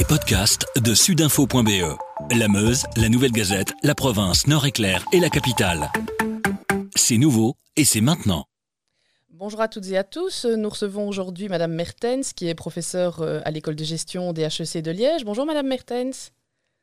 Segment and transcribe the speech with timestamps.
[0.00, 1.94] Les podcasts de sudinfo.be.
[2.34, 5.90] La Meuse, la Nouvelle Gazette, la province, Nord-Éclair et la capitale.
[6.96, 8.46] C'est nouveau et c'est maintenant.
[9.28, 10.46] Bonjour à toutes et à tous.
[10.46, 14.82] Nous recevons aujourd'hui Madame Mertens, qui est professeure euh, à l'école de gestion des HEC
[14.82, 15.26] de Liège.
[15.26, 16.32] Bonjour Madame Mertens.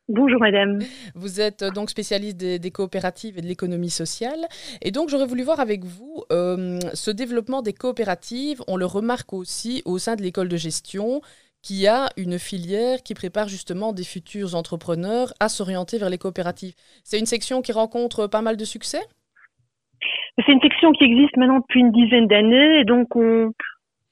[0.09, 0.79] Bonjour madame.
[1.15, 4.47] Vous êtes euh, donc spécialiste des, coopératives et de l'économie sociale.
[4.81, 8.61] Et donc j'aurais voulu voir avec vous euh, ce développement des coopératives.
[8.67, 11.21] On le remarque aussi au sein de l'école de gestion
[11.67, 16.75] qui a une filière qui prépare justement des futurs entrepreneurs à s'orienter vers les coopératives.
[17.03, 19.03] C'est une section qui rencontre pas mal de succès?
[20.39, 23.51] C'est une section qui existe maintenant depuis une dizaine d'années et donc on,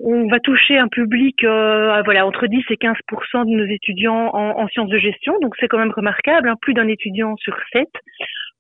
[0.02, 4.67] on va toucher un public euh, voilà entre 10 et 15% de nos étudiants en,
[4.67, 7.92] sciences de gestion, donc c'est quand même remarquable, hein, plus d'un étudiant sur sept.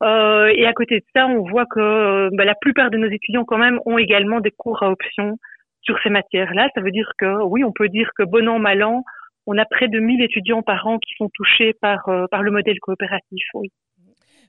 [0.03, 3.07] Euh, et à côté de ça, on voit que euh, bah, la plupart de nos
[3.07, 5.37] étudiants quand même ont également des cours à option
[5.85, 6.69] sur ces matières-là.
[6.75, 9.03] Ça veut dire que oui, on peut dire que bon an mal an,
[9.45, 12.51] on a près de 1000 étudiants par an qui sont touchés par euh, par le
[12.51, 13.43] modèle coopératif.
[13.53, 13.71] Oui.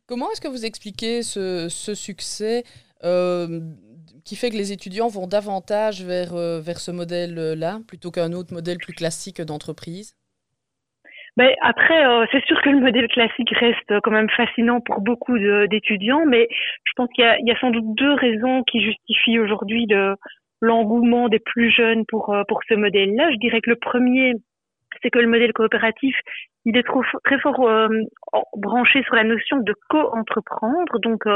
[0.06, 2.62] Comment est-ce que vous expliquez ce, ce succès
[3.04, 3.60] euh,
[4.24, 8.54] qui fait que les étudiants vont davantage vers, euh, vers ce modèle-là plutôt qu'un autre
[8.54, 10.14] modèle plus classique d'entreprise?
[11.36, 15.38] Ben après, euh, c'est sûr que le modèle classique reste quand même fascinant pour beaucoup
[15.68, 19.86] d'étudiants, mais je pense qu'il y, y, a sans doute deux raisons qui justifient aujourd'hui
[20.60, 23.30] l'engouement des plus jeunes pour, euh, pour ce modèle-là.
[23.32, 24.34] Je dirais que le premier,
[25.02, 26.16] c'est que le modèle coopératif,
[26.64, 27.88] il est trop, très fort
[28.56, 30.98] branché sur la notion de co-entreprendre.
[31.00, 31.26] Donc,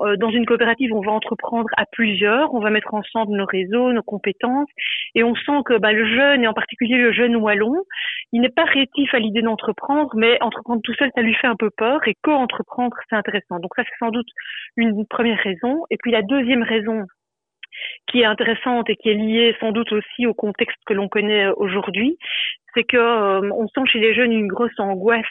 [0.00, 3.92] euh, dans une coopérative, on va entreprendre à plusieurs, on va mettre ensemble nos réseaux,
[3.92, 4.68] nos compétences,
[5.14, 7.74] et on sent que bah, le jeune, et en particulier le jeune wallon,
[8.32, 11.56] il n'est pas rétif à l'idée d'entreprendre, mais entreprendre tout seul, ça lui fait un
[11.56, 13.58] peu peur, et co-entreprendre, c'est intéressant.
[13.58, 14.28] Donc ça, c'est sans doute
[14.76, 15.84] une première raison.
[15.90, 17.04] Et puis la deuxième raison,
[18.10, 21.48] qui est intéressante et qui est liée sans doute aussi au contexte que l'on connaît
[21.56, 22.18] aujourd'hui,
[22.74, 25.26] c'est que euh, on sent chez les jeunes une grosse angoisse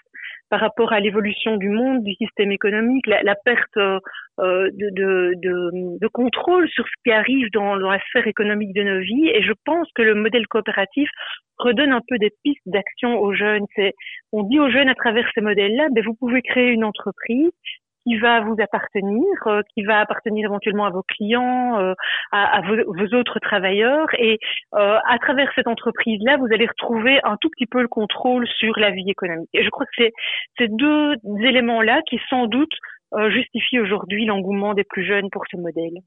[0.50, 4.00] par rapport à l'évolution du monde, du système économique, la, la perte euh,
[4.40, 8.84] de, de, de, de, contrôle sur ce qui arrive dans, dans, la sphère économique de
[8.84, 9.30] nos vies.
[9.30, 11.10] Et je pense que le modèle coopératif
[11.58, 13.66] redonne un peu des pistes d'action aux jeunes.
[13.76, 13.94] C'est,
[14.32, 17.52] on dit aux jeunes à travers ces modèles-là, ben vous pouvez créer une entreprise,
[18.04, 21.94] qui va vous appartenir, euh, qui va appartenir éventuellement à vos clients, euh,
[22.32, 24.08] à, vos, autres travailleurs.
[24.18, 24.40] Et
[24.76, 28.78] euh, à travers cette entreprise-là, vous allez retrouver un tout petit peu le contrôle sur
[28.80, 29.50] la vie économique.
[29.54, 30.14] Et je crois que c'est
[30.58, 32.74] ces deux éléments-là qui sans doute
[33.30, 35.98] justifient aujourd'hui l'engouement des plus jeunes pour ce modèle.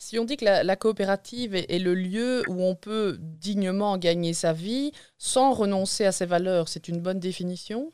[0.00, 4.52] Si on dit que la, coopérative est, le lieu où on peut dignement gagner sa
[4.52, 7.92] vie sans renoncer à ses valeurs, c'est une bonne définition?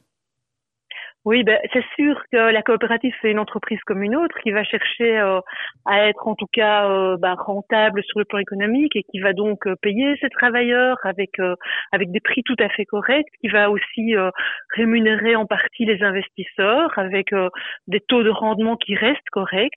[1.29, 4.65] Oui, ben, c'est sûr que la coopérative, c'est une entreprise comme une autre qui va
[4.65, 5.41] chercher euh,
[5.85, 9.35] à être en tout cas euh, ben, rentable sur le plan économique et qui va
[9.35, 11.33] donc euh, payer ses travailleurs avec
[11.93, 14.15] avec des prix tout à fait corrects, qui va aussi
[14.75, 17.27] rémunérer en partie les investisseurs avec
[17.89, 19.75] des taux de rendement qui restent corrects.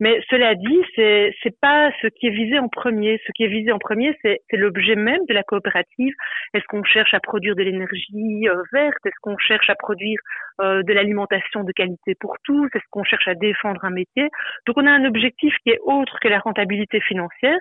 [0.00, 3.20] Mais cela dit, c'est c'est pas ce qui est visé en premier.
[3.26, 6.14] Ce qui est visé en premier, c'est l'objet même de la coopérative.
[6.54, 9.04] Est-ce qu'on cherche à produire de l'énergie verte?
[9.04, 10.18] Est-ce qu'on cherche à produire
[10.60, 14.28] de l'alimentation de qualité pour tous, est-ce qu'on cherche à défendre un métier.
[14.66, 17.58] Donc on a un objectif qui est autre que la rentabilité financière,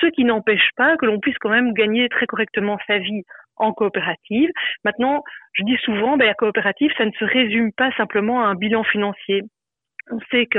[0.00, 3.22] ce qui n'empêche pas que l'on puisse quand même gagner très correctement sa vie
[3.56, 4.50] en coopérative.
[4.84, 5.22] Maintenant,
[5.52, 8.84] je dis souvent, ben, la coopérative, ça ne se résume pas simplement à un bilan
[8.84, 9.42] financier
[10.10, 10.58] on sait que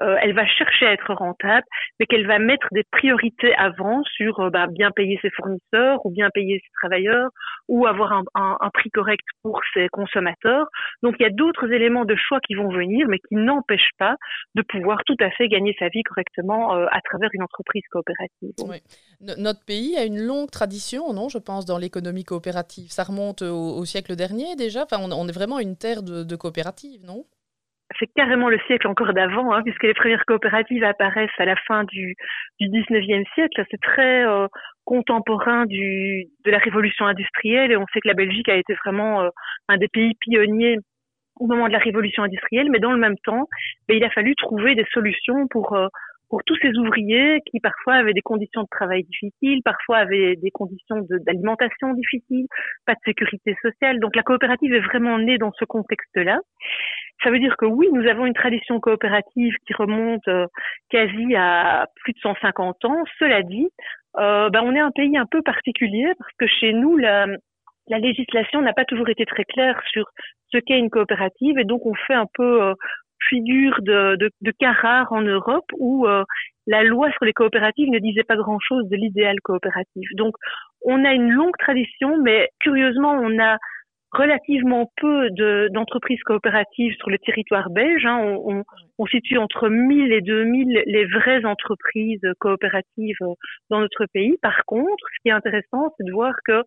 [0.00, 1.66] euh, elle va chercher à être rentable,
[1.98, 6.10] mais qu'elle va mettre des priorités avant sur euh, bah, bien payer ses fournisseurs ou
[6.10, 7.30] bien payer ses travailleurs
[7.68, 10.66] ou avoir un, prix correct pour ses consommateurs.
[11.02, 14.16] Donc il y a d'autres éléments de choix qui vont venir, mais qui n'empêchent pas
[14.54, 18.52] de pouvoir tout à fait gagner sa vie correctement euh, à travers une entreprise coopérative.
[19.20, 22.90] Notre pays a une longue tradition, non, je pense, dans l'économie coopérative.
[22.90, 24.82] Ça remonte au, siècle dernier déjà.
[24.82, 27.24] Enfin, on, on est vraiment une terre de, de coopératives, non?
[27.98, 31.84] C'est carrément le siècle encore d'avant, hein, puisque les premières coopératives apparaissent à la fin
[31.84, 32.14] du,
[32.60, 33.64] du 19e siècle.
[33.70, 34.48] C'est très euh,
[34.84, 39.22] contemporain du, de la révolution industrielle et on sait que la Belgique a été vraiment
[39.22, 39.28] euh,
[39.68, 40.78] un des pays pionniers
[41.38, 43.46] au moment de la révolution industrielle, mais dans le même temps,
[43.88, 45.88] ben, il a fallu trouver des solutions pour euh,
[46.28, 50.50] pour tous ces ouvriers qui parfois avaient des conditions de travail difficiles, parfois avaient des
[50.50, 52.46] conditions d'alimentation difficiles,
[52.84, 54.00] pas de sécurité sociale.
[54.00, 56.40] Donc la coopérative est vraiment née dans ce contexte-là.
[57.22, 60.46] Ça veut dire que oui, nous avons une tradition coopérative qui remonte euh,
[60.90, 63.02] quasi à plus de 150 ans.
[63.18, 63.68] Cela dit,
[64.18, 67.26] euh, ben, on est un pays un peu particulier parce que chez nous, la,
[67.88, 70.06] la législation n'a pas toujours été très claire sur
[70.52, 72.74] ce qu'est une coopérative et donc on fait un peu euh,
[73.28, 76.24] figure de, de, de, cas rares en Europe où euh,
[76.66, 80.08] la loi sur les coopératives ne disait pas grand-chose de l'idéal coopératif.
[80.14, 80.34] Donc
[80.84, 83.58] on a une longue tradition, mais curieusement on a
[84.12, 85.28] relativement peu
[85.70, 88.04] d'entreprises coopératives sur le territoire belge.
[88.04, 88.18] Hein.
[88.18, 88.64] On, on,
[88.98, 93.18] on, situe entre 1000 et 2000 les vraies entreprises coopératives
[93.70, 94.36] dans notre pays.
[94.42, 96.62] Par contre, ce qui est intéressant, c'est de voir que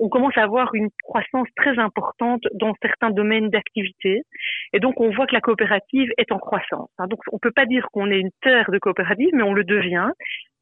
[0.00, 4.22] on commence à avoir une croissance très importante dans certains domaines d'activité.
[4.72, 6.88] Et donc, on voit que la coopérative est en croissance.
[6.98, 10.10] Donc, on peut pas dire qu'on est une terre de coopérative, mais on le devient.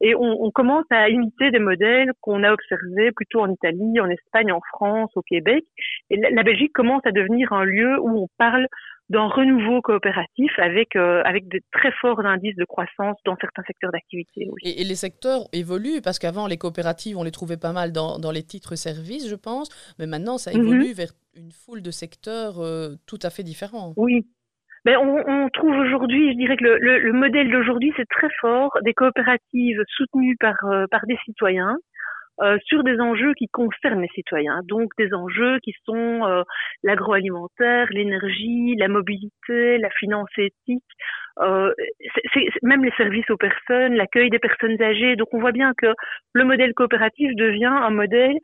[0.01, 4.09] Et on, on commence à imiter des modèles qu'on a observés plutôt en Italie, en
[4.09, 5.63] Espagne, en France, au Québec.
[6.09, 8.67] Et la Belgique commence à devenir un lieu où on parle
[9.09, 13.91] d'un renouveau coopératif avec euh, avec de très forts indices de croissance dans certains secteurs
[13.91, 14.47] d'activité.
[14.63, 18.31] Et, les secteurs évoluent parce qu'avant les coopératives on les trouvait pas mal dans, dans
[18.31, 20.59] les titres services je pense, mais maintenant ça mhm.
[20.59, 23.93] évolue vers une foule de secteurs euh, tout à fait différents.
[23.97, 24.27] Oui.
[24.85, 28.71] Mais on, on trouve aujourd'hui, je dirais que le, le, modèle d'aujourd'hui c'est très fort
[28.85, 31.77] des coopératives soutenues par euh, par des citoyens
[32.41, 36.43] euh, sur des enjeux qui concernent les citoyens, donc des enjeux qui sont euh,
[36.83, 40.83] l'agroalimentaire, l'énergie, la mobilité, la finance éthique,
[41.41, 41.73] euh,
[42.33, 45.15] c'est, même les services aux personnes, l'accueil des personnes âgées.
[45.15, 45.93] Donc on voit bien que
[46.33, 48.37] le modèle coopératif devient un modèle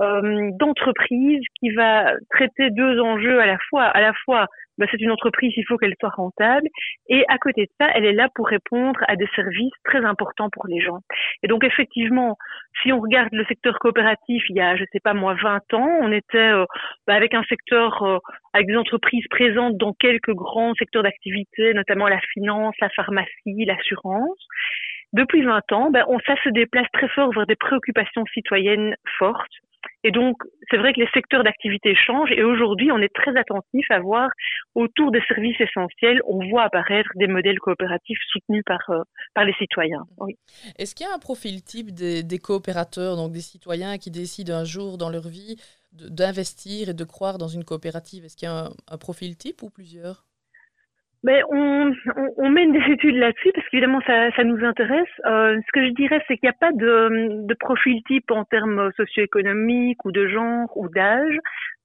[0.00, 4.46] euh, d'entreprise qui va traiter deux enjeux à la fois, à la fois
[4.78, 6.68] bah, c'est une entreprise, il faut qu'elle soit rentable.
[7.08, 10.50] Et à côté de ça, elle est là pour répondre à des services très importants
[10.50, 11.00] pour les gens.
[11.42, 12.36] Et donc effectivement,
[12.82, 15.98] si on regarde le secteur coopératif, il y a, je sais pas moi, 20 ans,
[16.02, 16.66] on était euh,
[17.06, 18.18] bah, avec un secteur, euh,
[18.52, 24.38] avec des entreprises présentes dans quelques grands secteurs d'activité, notamment la finance, la pharmacie, l'assurance.
[25.12, 29.62] Depuis 20 ans, ben, on, ça se déplace très fort vers des préoccupations citoyennes fortes
[30.06, 30.36] et donc,
[30.70, 34.30] c'est vrai que les secteurs d'activité changent et aujourd'hui, on est très attentif à voir
[34.76, 39.02] autour des services essentiels, on voit apparaître des modèles coopératifs soutenus par, euh,
[39.44, 40.04] les citoyens.
[40.78, 44.54] Est-ce qu'il y a un profil type des, des, coopérateurs, donc des citoyens qui décident
[44.54, 45.56] un jour dans leur vie
[45.90, 48.24] d'investir et de croire dans une coopérative?
[48.24, 50.24] Est-ce qu'il y a un profil type ou plusieurs?
[51.24, 55.08] On, on, on, mène des études là-dessus parce qu'évidemment ça, ça nous intéresse.
[55.26, 58.44] Euh, ce que je dirais, c'est qu'il n'y a pas de, de profil type en
[58.44, 61.38] termes socio-économiques ou de genre ou d'âge.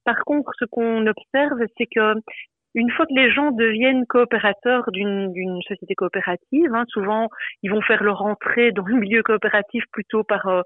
[0.04, 2.14] Par contre, ce qu'on observe, c'est que
[2.74, 7.28] une fois que les gens deviennent coopérateurs d'une société coopérative, hein, souvent
[7.62, 10.62] ils vont faire leur entrée dans le milieu coopératif plutôt par euh,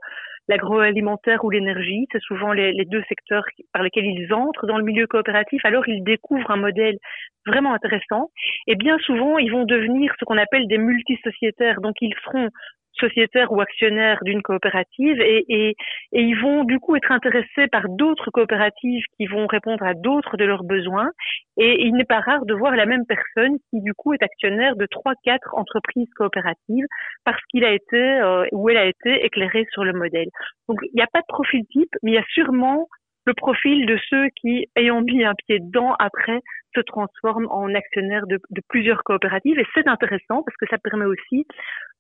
[0.49, 2.06] l'agroalimentaire ou l'énergie.
[2.12, 5.64] C'est souvent les, deux secteurs par lesquels ils entrent dans le milieu coopératif.
[5.64, 6.99] Alors ils découvrent un modèle
[7.47, 8.31] vraiment intéressant.
[8.67, 11.81] Et bien souvent, ils vont devenir ce qu'on appelle des multisociétaires.
[11.81, 12.50] Donc ils seront
[12.98, 15.76] sociétaires ou actionnaires d'une coopérative et, et,
[16.12, 20.37] et, ils vont du coup être intéressés par d'autres coopératives qui vont répondre à d'autres
[20.37, 21.10] de leurs besoins
[21.56, 24.76] et il n'est pas rare de voir la même personne qui du coup est actionnaire
[24.76, 26.87] de trois quatre entreprises coopératives
[27.25, 30.28] parce qu'il a été euh, ou elle a été éclairée sur le modèle.
[30.69, 32.88] Donc il n'y a pas de profil type mais il y a sûrement
[33.26, 36.40] le profil de ceux qui, ayant mis un pied dedans, après,
[36.75, 38.38] se transforment en actionnaires de,
[38.69, 39.58] plusieurs coopératives.
[39.58, 41.46] Et c'est intéressant parce que ça permet aussi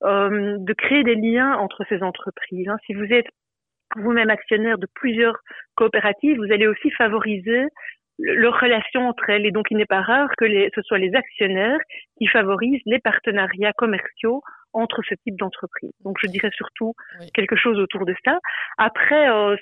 [0.04, 2.68] euh, de créer des liens entre ces entreprises.
[2.68, 2.76] Hein.
[2.86, 3.26] Si vous êtes
[3.96, 5.38] vous-même actionnaire de plusieurs
[5.76, 7.64] coopératives, vous allez aussi favoriser
[8.18, 9.46] leur relation entre elles.
[9.46, 11.78] Et donc, il n'est pas rare que ce soit les actionnaires
[12.18, 14.42] qui favorisent les partenariats commerciaux
[14.76, 15.92] entre ce type d'entreprise.
[16.04, 16.94] Donc je dirais surtout
[17.34, 18.38] quelque chose autour de ça.
[18.76, 19.56] Après, euh,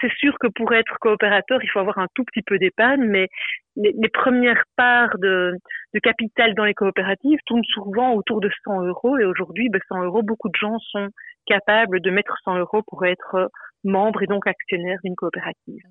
[0.00, 3.28] c'est sûr que pour être coopérateur, il faut avoir un tout petit peu d'épargne, mais
[3.76, 5.56] les, les, premières parts de,
[5.94, 9.18] de, capital dans les coopératives tournent souvent autour de 100 euros.
[9.18, 11.08] Et aujourd'hui, ben, 100 euros, beaucoup de gens sont
[11.46, 13.50] capables de mettre 100 euros pour être
[13.82, 15.82] membre et donc actionnaire d'une coopérative.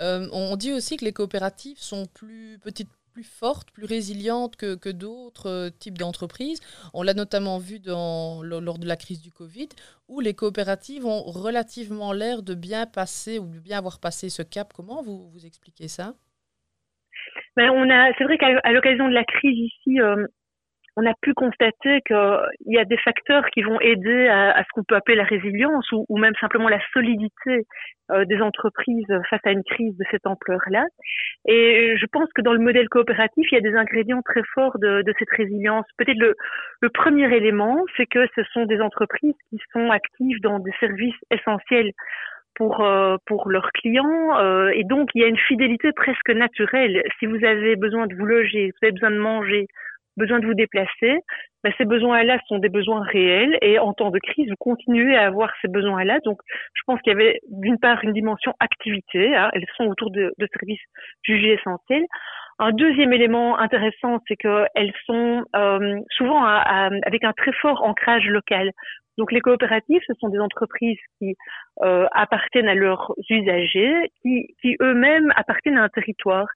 [0.00, 4.74] Euh, on dit aussi que les coopératives sont plus petites plus fortes, plus résilientes que,
[4.74, 6.60] que d'autres euh, types d'entreprises.
[6.94, 9.68] On l'a notamment vu lors de la crise du Covid,
[10.08, 14.42] où les coopératives ont relativement l'air de bien passer ou de bien avoir passé ce
[14.42, 14.72] cap.
[14.74, 16.14] Comment vous, vous expliquez ça?
[17.56, 20.26] Ben, on a, c'est vrai qu'à l'occasion de la crise ici, euh,
[20.96, 22.16] on a pu constater qu'il
[22.66, 26.18] y a des facteurs qui vont aider à, ce qu'on peut appeler la résilience ou,
[26.18, 27.66] même simplement la solidité
[28.10, 30.84] euh, des entreprises face à une crise de cette ampleur-là.
[31.46, 34.78] Et je pense que dans le modèle coopératif, il y a des ingrédients très forts
[34.78, 35.86] de, cette résilience.
[35.96, 36.34] Peut-être le,
[36.80, 41.14] le premier élément, c'est que ce sont des entreprises qui sont actives dans des services
[41.30, 41.92] essentiels
[42.54, 47.02] pour euh, pour leurs clients euh, et donc il y a une fidélité presque naturelle.
[47.18, 49.66] Si vous avez besoin de vous loger, vous avez besoin de manger,
[50.16, 51.20] besoin de vous déplacer,
[51.62, 55.26] ben, ces besoins-là sont des besoins réels et en temps de crise, vous continuez à
[55.26, 56.18] avoir ces besoins-là.
[56.24, 56.38] Donc,
[56.74, 60.32] je pense qu'il y avait d'une part une dimension activité, hein, elles sont autour de,
[60.38, 60.82] de, services
[61.22, 62.04] jugés essentiels.
[62.58, 67.82] Un deuxième élément intéressant, c'est qu'elles sont euh, souvent à, à, avec un très fort
[67.82, 68.72] ancrage local.
[69.20, 71.34] Donc les coopératives, ce sont des entreprises qui
[71.82, 76.46] euh, appartiennent à leurs usagers, qui, qui eux-mêmes appartiennent à un territoire.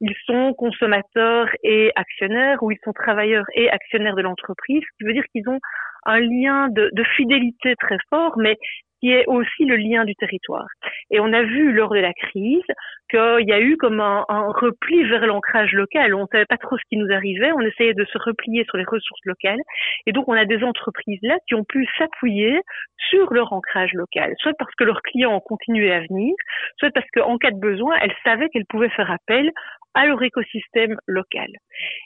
[0.00, 5.04] Ils sont consommateurs et actionnaires, ou ils sont travailleurs et actionnaires de l'entreprise, ce qui
[5.04, 5.60] veut dire qu'ils ont
[6.06, 8.56] un lien de, fidélité très fort, mais
[9.00, 10.66] qui est aussi le lien du territoire.
[11.10, 12.62] Et on a vu lors de la crise
[13.10, 16.14] qu'il y a eu comme un, repli vers l'ancrage local.
[16.14, 18.76] On ne savait pas trop ce qui nous arrivait, on essayait de se replier sur
[18.76, 19.60] les ressources locales.
[20.06, 22.60] Et donc on a des entreprises là qui ont pu s'appuyer
[23.08, 26.34] sur leur ancrage local, soit parce que leurs clients ont continué à venir,
[26.78, 29.50] soit parce qu'en cas de besoin, elles savaient qu'elles pouvaient faire appel
[29.94, 31.48] à leur écosystème local.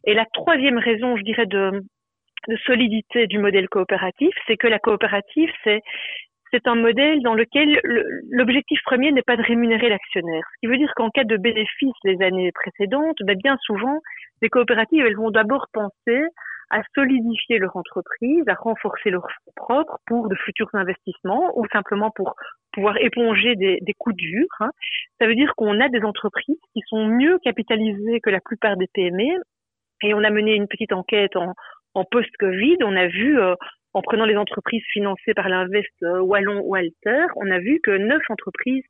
[0.07, 1.83] Et la troisième raison, je dirais, de
[2.67, 5.81] solidité du modèle coopératif, c'est que la coopérative, c'est
[6.55, 7.81] c'est un modèle dans lequel
[8.31, 10.45] l'objectif premier n'est pas de rémunérer l'actionnaire.
[10.55, 13.99] Ce qui veut dire qu'en cas de bénéfice les années précédentes, ben bien souvent,
[14.41, 16.23] les coopératives, elles vont d'abord penser
[16.71, 22.11] à solidifier leur entreprise, à renforcer leurs fonds propres pour de futurs investissements ou simplement
[22.15, 22.35] pour
[22.73, 24.47] pouvoir éponger des, des coûts durs.
[24.61, 24.71] Hein.
[25.21, 28.89] Ça veut dire qu'on a des entreprises qui sont mieux capitalisées que la plupart des
[28.95, 29.43] PME.
[30.03, 31.55] Et on a mené une petite enquête en,
[31.95, 32.79] en post-Covid.
[32.83, 33.55] On a vu euh,
[33.95, 37.93] en prenant les entreprises financées par l'Invest euh, Wallon ou Alter, on a vu que
[37.93, 38.85] 9 entreprises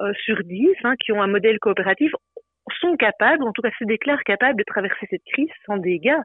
[0.00, 2.12] euh, sur 10 hein, qui ont un modèle coopératif
[2.80, 6.16] sont capables, en tout cas se déclarent capables de traverser cette crise sans dégâts.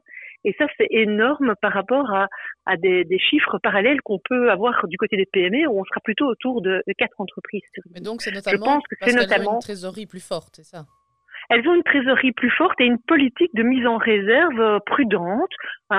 [0.44, 2.28] Et ça, c'est énorme par rapport à,
[2.64, 6.00] à des, des, chiffres parallèles qu'on peut avoir du côté des PME, où on sera
[6.02, 7.62] plutôt autour de, de 4 entreprises.
[7.92, 10.86] Mais donc, c'est notamment Je pense que c'est notamment une trésorerie plus forte, c'est ça?
[11.50, 15.50] Elles ont une trésorerie plus forte et une politique de mise en réserve euh, prudente.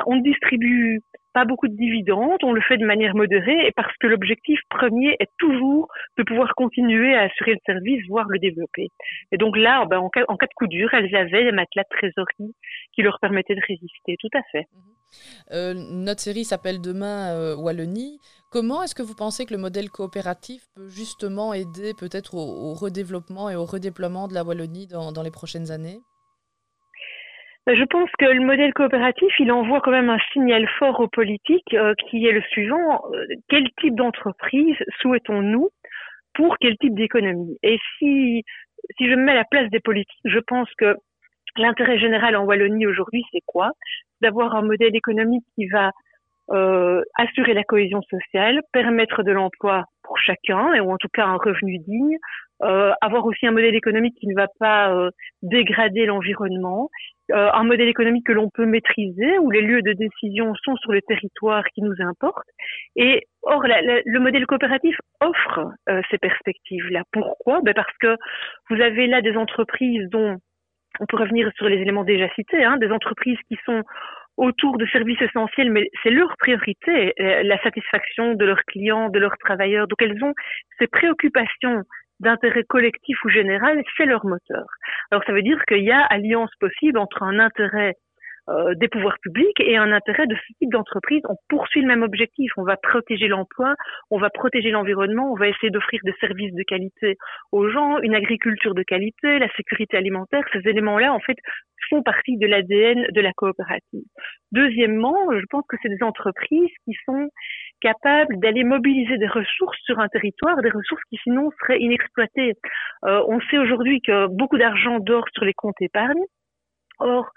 [0.08, 1.02] On distribue
[1.34, 5.16] pas beaucoup de dividendes, on le fait de manière modérée et parce que l'objectif premier
[5.20, 8.90] est toujours de pouvoir continuer à assurer le service, voire le développer.
[9.32, 12.54] Et donc là, ben, en, cas, de coup dur, elles avaient des matelas de trésorerie
[12.94, 14.68] qui leur permettaient de résister, tout à fait.
[15.52, 18.20] Euh, notre série s'appelle Demain euh, Wallonie.
[18.50, 23.50] Comment est-ce que vous pensez que le modèle coopératif peut justement aider peut-être au, redéveloppement
[23.50, 26.02] et au redéploiement de la Wallonie dans, les prochaines années?
[27.68, 31.74] Je pense que le modèle coopératif, il envoie quand même un signal fort aux politiques
[31.74, 33.04] euh, qui est le suivant.
[33.14, 35.70] Euh, quel type d'entreprise souhaitons-nous
[36.34, 37.58] pour quel type d'économie?
[37.62, 38.44] Et si,
[38.98, 40.96] si je me mets à la place des politiques, je pense que
[41.58, 43.72] l'intérêt général en Wallonie aujourd'hui, c'est quoi?
[44.22, 45.92] D'avoir un modèle économique qui va
[46.52, 51.38] euh, assurer la cohésion sociale, permettre de l'emploi pour chacun, ou en tout cas un
[51.38, 52.18] revenu digne,
[52.64, 55.10] euh, avoir aussi un modèle économique qui ne va pas euh,
[55.42, 56.90] dégrader l'environnement,
[57.32, 60.92] euh, un modèle économique que l'on peut maîtriser, où les lieux de décision sont sur
[60.92, 62.48] le territoire qui nous importe.
[62.96, 67.04] Et or, le modèle coopératif offre euh, ces perspectives-là.
[67.12, 67.62] Pourquoi?
[67.62, 68.16] Ben Parce que
[68.70, 70.38] vous avez là des entreprises dont
[71.00, 73.82] on peut revenir sur les éléments déjà cités, hein, des entreprises qui sont
[74.38, 79.20] autour de services essentiels, mais c'est leur priorité, euh, la satisfaction de leurs clients, de
[79.20, 79.88] leurs travailleurs.
[79.88, 80.34] Donc elles ont
[80.80, 81.84] ces préoccupations
[82.22, 84.66] d'intérêt collectif ou général, c'est leur moteur.
[85.12, 87.96] Alors ça veut dire qu'il y a alliance possible entre un intérêt
[88.50, 91.22] euh, des pouvoirs publics et un intérêt de ce type d'entreprise.
[91.30, 92.52] On poursuit le même objectif.
[92.58, 93.76] On va protéger l'emploi,
[94.10, 97.18] on va protéger l'environnement, on va essayer d'offrir des services de qualité
[97.52, 100.44] aux gens, une agriculture de qualité, la sécurité alimentaire.
[100.54, 101.38] Ces éléments-là, en fait,
[101.90, 104.04] font partie de l'ADN de la coopérative.
[104.52, 107.30] Deuxièmement, je pense que c'est des entreprises qui sont
[107.82, 112.54] capables d'aller mobiliser des ressources sur un territoire, des ressources qui sinon seraient inexploitées.
[113.06, 116.24] Euh, on sait aujourd'hui que beaucoup d'argent dort sur les comptes épargne.
[117.00, 117.30] Or,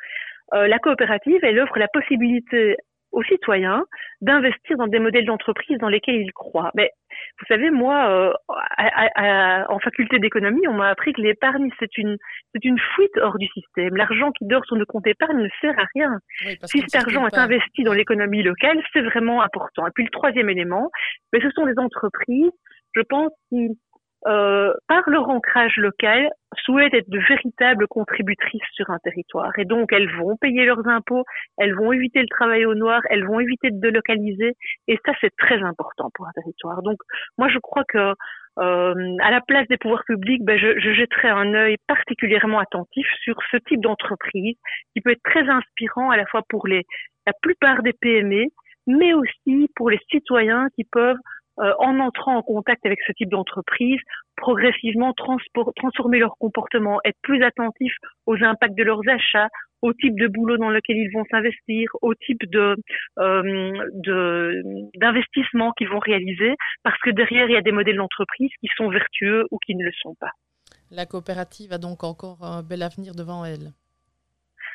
[0.52, 2.76] euh, la coopérative, elle offre la possibilité
[3.14, 3.84] aux citoyens
[4.20, 6.70] d'investir dans des modèles d'entreprise dans lesquels ils croient.
[6.74, 6.90] Mais
[7.38, 12.16] vous savez, moi, euh, en faculté d'économie, on m'a appris que l'épargne, c'est une,
[12.52, 13.96] c'est une fuite hors du système.
[13.96, 16.18] L'argent qui dort sur nos comptes épargne ne sert à rien.
[16.64, 19.86] si cet argent est investi dans l'économie locale, c'est vraiment important.
[19.86, 20.90] Et puis le troisième élément,
[21.32, 22.50] mais ce sont les entreprises,
[22.94, 23.68] je pense, qui
[24.26, 26.30] euh, par leur ancrage local,
[26.64, 29.52] souhaitent être de véritables contributrices sur un territoire.
[29.58, 31.24] Et donc, elles vont payer leurs impôts,
[31.58, 34.54] elles vont éviter le travail au noir, elles vont éviter de délocaliser.
[34.88, 36.82] Et ça, c'est très important pour un territoire.
[36.82, 36.98] Donc,
[37.36, 38.14] moi, je crois que
[38.58, 43.06] euh, à la place des pouvoirs publics, ben, je, je jetterai un œil particulièrement attentif
[43.22, 44.56] sur ce type d'entreprise
[44.94, 46.84] qui peut être très inspirant à la fois pour les,
[47.26, 48.44] la plupart des PME,
[48.86, 51.18] mais aussi pour les citoyens qui peuvent
[51.60, 54.00] euh, en entrant en contact avec ce type d'entreprise,
[54.36, 57.96] progressivement transformer leur comportement, être plus attentifs
[58.26, 59.48] aux impacts de leurs achats,
[59.82, 62.76] au type de boulot dans lequel ils vont s'investir, au type de
[63.18, 63.72] euh,
[64.96, 68.88] d'investissement qu'ils vont réaliser, parce que derrière il y a des modèles d'entreprise qui sont
[68.88, 70.30] vertueux ou qui ne le sont pas.
[70.90, 73.72] La coopérative a donc encore un bel avenir devant elle.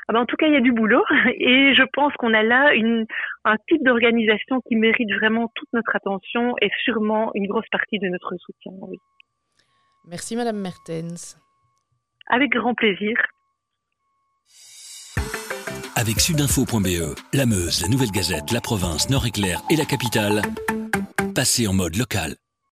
[0.10, 1.04] Ah ben, en tout cas, il y a du boulot
[1.40, 3.06] et je pense qu'on a là une,
[3.46, 8.08] un type d'organisation qui mérite vraiment toute notre attention et sûrement une grosse partie de
[8.08, 8.72] notre soutien.
[8.82, 8.98] Oui.
[10.08, 11.38] Merci Madame Mertens.
[12.28, 13.16] Avec grand plaisir.
[15.96, 20.42] Avec sudinfo.be, la Meuse, la Nouvelle Gazette, la province, Nord-Éclair et la capitale,
[21.36, 22.34] passez en mode local.